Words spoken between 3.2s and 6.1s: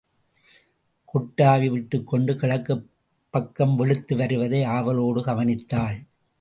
பக்கம் வெளுத்து வருவதை ஆவலோடு கவனித்தாள்.